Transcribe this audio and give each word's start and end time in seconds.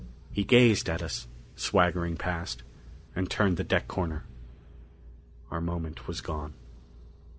He 0.31 0.43
gazed 0.43 0.89
at 0.89 1.03
us, 1.03 1.27
swaggering 1.55 2.17
past, 2.17 2.63
and 3.15 3.29
turned 3.29 3.57
the 3.57 3.63
deck 3.63 3.87
corner. 3.87 4.23
Our 5.51 5.61
moment 5.61 6.07
was 6.07 6.21
gone. 6.21 6.55